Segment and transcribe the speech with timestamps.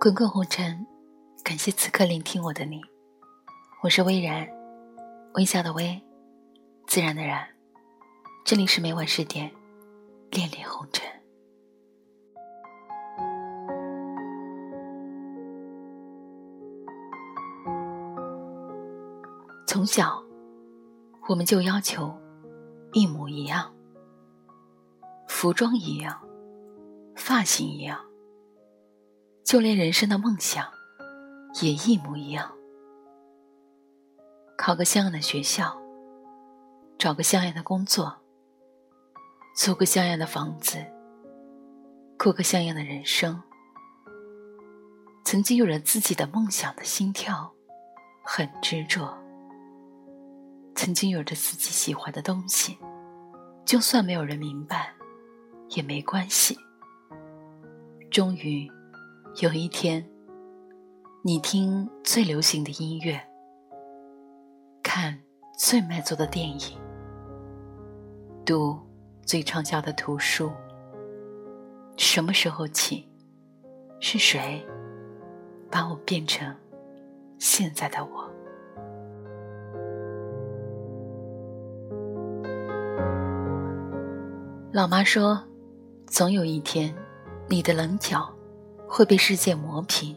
[0.00, 0.86] 滚滚红尘，
[1.44, 2.80] 感谢此刻聆听我的你，
[3.82, 4.48] 我是微然，
[5.34, 6.02] 微笑的微，
[6.86, 7.46] 自然的然，
[8.44, 9.52] 这里是每晚十点，
[10.30, 11.06] 恋恋红尘。
[19.66, 20.24] 从小，
[21.28, 22.12] 我们就要求
[22.92, 23.70] 一模一样，
[25.32, 26.20] 服装一样，
[27.14, 28.04] 发型一样。
[29.44, 30.66] 就连人生的梦想，
[31.62, 32.52] 也一模一样。
[34.58, 35.80] 考个像样的学校，
[36.98, 38.18] 找个像样的工作，
[39.56, 40.84] 租个像样的房子，
[42.18, 43.40] 过个像样的人生。
[45.24, 47.54] 曾经有着自己的梦想的心跳，
[48.24, 49.16] 很执着。
[50.74, 52.76] 曾经有着自己喜欢的东西，
[53.64, 54.92] 就算没有人明白，
[55.70, 56.56] 也没关系。
[58.10, 58.70] 终于。
[59.40, 60.04] 有一天，
[61.22, 63.18] 你听最流行的音乐，
[64.82, 65.16] 看
[65.56, 66.76] 最卖座的电影，
[68.44, 68.76] 读
[69.24, 70.50] 最畅销的图书。
[71.96, 73.08] 什么时候起，
[74.00, 74.66] 是谁
[75.70, 76.54] 把我变成
[77.38, 78.28] 现在的我？
[84.72, 85.40] 老妈说，
[86.10, 86.92] 总有一天，
[87.48, 88.28] 你的棱角。
[88.92, 90.16] 会被世界磨平，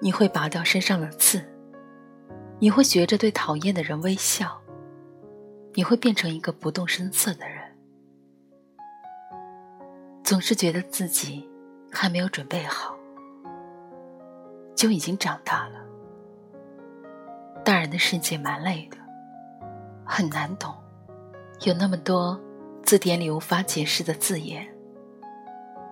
[0.00, 1.44] 你会拔掉身上的刺，
[2.58, 4.58] 你会学着对讨厌的人微笑，
[5.74, 7.58] 你会变成一个不动声色的人。
[10.24, 11.46] 总是觉得自己
[11.92, 12.96] 还没有准备好，
[14.74, 15.84] 就已经长大了。
[17.62, 18.96] 大人的世界蛮累的，
[20.06, 20.74] 很难懂，
[21.66, 22.40] 有那么多
[22.82, 24.66] 字典里无法解释的字眼，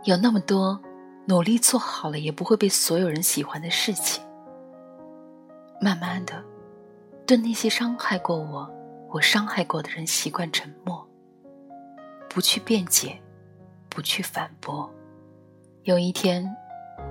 [0.07, 0.81] 有那么多。
[1.29, 4.23] 努力做好了也不会被所有人喜欢的事情。
[5.81, 6.41] 慢慢的，
[7.27, 8.71] 对那些伤害过我、
[9.11, 11.05] 我伤害过的人习惯沉默，
[12.31, 13.21] 不去辩解，
[13.89, 14.89] 不去反驳。
[15.83, 16.49] 有一天，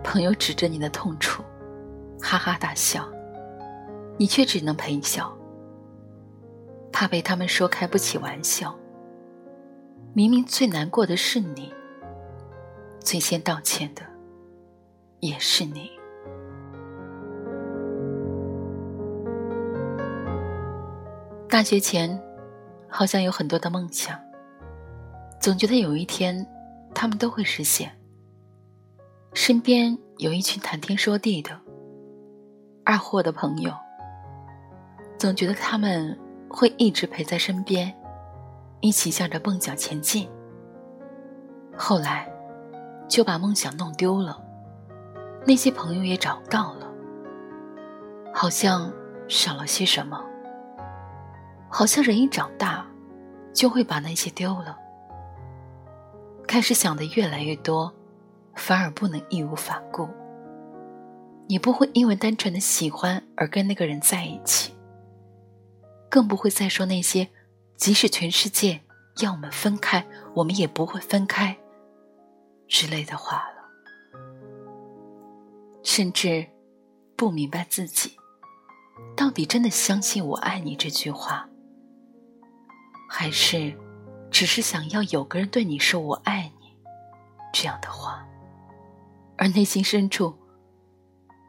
[0.01, 1.43] 朋友指着你的痛处，
[2.21, 3.05] 哈哈大笑，
[4.17, 5.37] 你却只能陪笑，
[6.89, 8.73] 怕被他们说开不起玩笑。
[10.13, 11.73] 明明最难过的是你。
[13.05, 14.01] 最先道歉的
[15.19, 15.91] 也是你。
[21.47, 22.19] 大学前，
[22.89, 24.19] 好像有很多的梦想，
[25.39, 26.45] 总觉得有一天
[26.95, 27.95] 他们都会实现。
[29.35, 31.51] 身边有一群谈天说地的
[32.83, 33.71] 二货的朋友，
[35.19, 36.17] 总觉得他们
[36.49, 37.95] 会一直陪在身边，
[38.81, 40.27] 一起向着梦想前进。
[41.77, 42.34] 后来。
[43.07, 44.41] 就把梦想弄丢了，
[45.45, 46.87] 那些朋友也找不到了，
[48.33, 48.91] 好像
[49.27, 50.23] 少了些什么。
[51.69, 52.85] 好像人一长大，
[53.53, 54.77] 就会把那些丢了，
[56.47, 57.93] 开始想的越来越多，
[58.55, 60.07] 反而不能义无反顾。
[61.47, 64.73] 你不会因为单纯的喜欢而跟那个人在一起，
[66.09, 67.29] 更不会再说那些
[67.75, 68.81] 即使全世界
[69.19, 71.57] 要我们分开，我们也不会分开。
[72.67, 73.69] 之类的话了，
[75.83, 76.47] 甚至
[77.15, 78.17] 不明白自己
[79.15, 81.47] 到底真的相信“我爱你”这句话，
[83.09, 83.73] 还是
[84.31, 86.75] 只是想要有个人对你说“我爱你”
[87.53, 88.27] 这样的话，
[89.37, 90.35] 而内心深处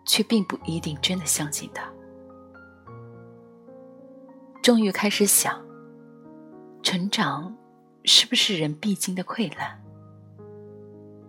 [0.05, 1.91] 却并不一定真的相信他。
[4.63, 5.65] 终于开始想，
[6.83, 7.57] 成长
[8.05, 9.83] 是不是人必经的溃烂？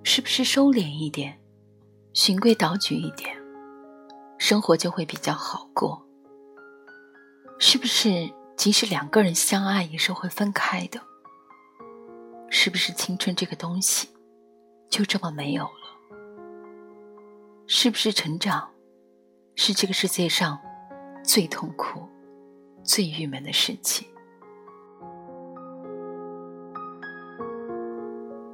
[0.10, 1.38] 是不是收敛一点，
[2.14, 3.36] 循规蹈矩一点，
[4.38, 6.02] 生活就会比较好过？
[7.60, 11.02] 是不是即使两个人相爱，也是会分开的？
[12.50, 14.08] 是不是青春这个东西
[14.90, 16.08] 就这么没有了？
[17.68, 18.72] 是不是成长
[19.56, 20.58] 是这个世界上
[21.22, 22.08] 最痛苦、
[22.82, 24.08] 最郁闷的事情？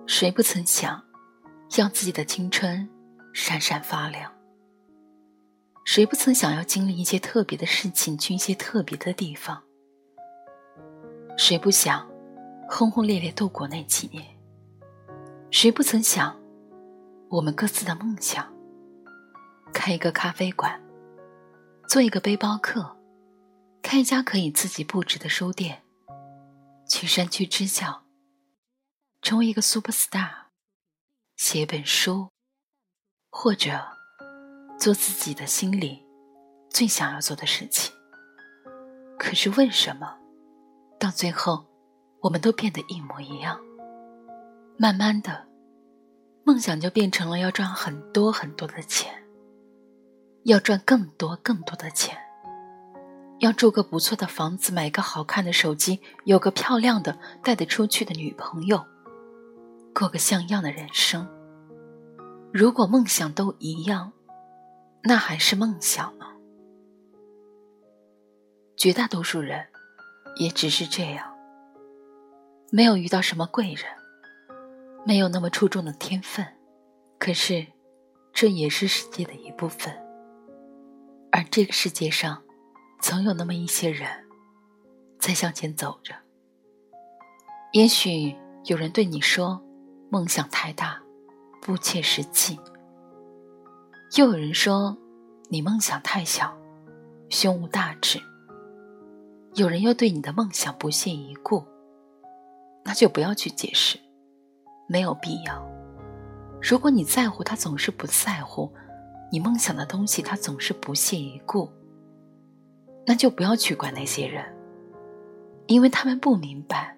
[0.08, 1.00] 谁不曾想？
[1.76, 2.88] 让自己的青春
[3.34, 4.32] 闪闪发亮。
[5.86, 9.64] 谁不曾想要经历一些特别的事情，去一些特别的地方？
[11.36, 12.08] 谁不想
[12.70, 14.24] 轰轰烈烈度过那几年？
[15.50, 16.40] 谁不曾想
[17.30, 18.48] 我们各自的梦想？
[19.74, 20.80] 开一个咖啡馆，
[21.88, 22.96] 做一个背包客，
[23.82, 25.82] 开一家可以自己布置的书店，
[26.88, 28.04] 去山区支教，
[29.24, 30.43] 成为一个 super star，
[31.36, 32.30] 写一本书，
[33.30, 33.72] 或者
[34.80, 36.06] 做自己的心里
[36.70, 37.94] 最想要做的事情。
[39.18, 40.18] 可是为什么
[41.00, 41.66] 到最后
[42.22, 43.60] 我们都变得一模一样？
[44.78, 45.48] 慢慢的，
[46.44, 49.24] 梦想就变成了要赚很多很多的钱，
[50.44, 52.18] 要赚更多更多的钱。
[53.40, 58.86] 要住个不错的房子，买个好看的手机，有个漂亮的带得出去的女朋友，
[59.94, 61.28] 过个像样的人生。
[62.52, 64.14] 如果梦想都一样，
[65.04, 66.34] 那还是梦想吗？
[68.76, 69.68] 绝大多数人
[70.38, 71.34] 也只是这样，
[72.72, 73.86] 没有遇到什么贵人，
[75.06, 76.46] 没有那么出众的天分，
[77.20, 77.66] 可是
[78.34, 79.94] 这也是世界的一部分，
[81.32, 82.42] 而这个世界上。
[83.02, 84.08] 总有那么一些人，
[85.20, 86.16] 在向前走着。
[87.74, 89.62] 也许有人对你说
[90.14, 91.02] ：“梦想太大，
[91.60, 92.60] 不切实际。”
[94.16, 94.96] 又有人说
[95.50, 96.56] ：“你梦想太小，
[97.30, 98.22] 胸无大志。”
[99.58, 101.64] 有人又对你的梦想不屑一顾，
[102.84, 103.98] 那就不要去解释，
[104.88, 105.68] 没有必要。
[106.62, 108.72] 如果你在乎他，总是不在乎；
[109.32, 111.68] 你梦想的东西，他总是不屑一顾。
[113.08, 114.46] 那就不要去管那些人，
[115.66, 116.96] 因为他们不明白，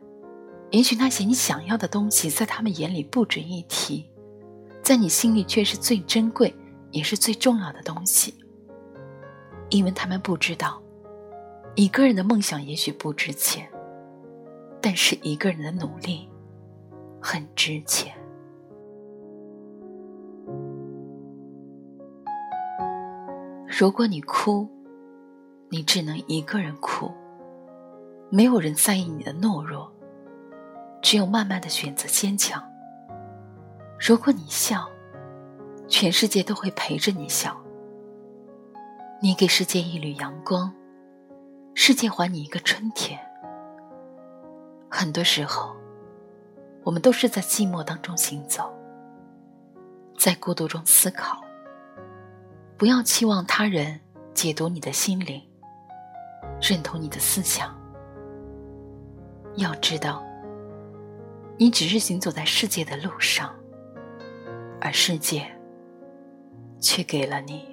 [0.72, 4.10] 也许那些你想要的东西，在他们眼里不值一提，
[4.84, 6.54] 在你心里却是最珍贵，
[6.92, 8.34] 也是最重要的东西。
[9.70, 10.82] 因为他们不知道，
[11.76, 13.70] 一个人的梦想也许不值钱，
[14.82, 16.30] 但是一个人的努力
[17.22, 18.14] 很值钱。
[23.68, 24.70] 如果你哭。
[25.72, 27.12] 你只能一个人哭，
[28.30, 29.92] 没有人在意你的懦弱，
[31.06, 32.60] 只有慢慢的选择坚强。
[34.00, 34.90] 如果你笑，
[35.88, 37.56] 全世界都会陪着你笑。
[39.22, 40.74] 你给世界一缕阳光，
[41.76, 43.20] 世界还你一个春天。
[44.90, 45.76] 很多时候，
[46.84, 48.74] 我们都是在寂寞当中行走，
[50.18, 51.40] 在孤独中思考。
[52.80, 54.00] 不要期望他人
[54.34, 55.40] 解读你的心灵。
[56.60, 57.80] 认同你的思想。
[59.58, 60.24] 要知道，
[61.58, 63.56] 你只是行走在世界的路上，
[64.82, 65.50] 而世界
[66.82, 67.66] 却给了你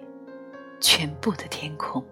[0.80, 2.04] 全部的天空。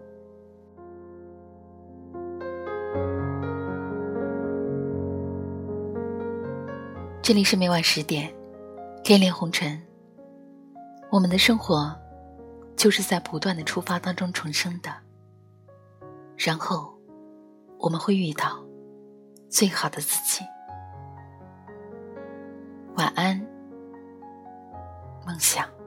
[7.22, 8.34] 这里是每晚十点，
[9.05, 9.81] 恋恋红尘。
[11.08, 11.96] 我们的生活
[12.75, 14.90] 就是在不断的出发当中重生的。
[16.37, 16.93] 然后，
[17.78, 18.64] 我们会遇到
[19.49, 20.44] 最好的自己。
[23.14, 23.40] 安，
[25.26, 25.79] 梦想。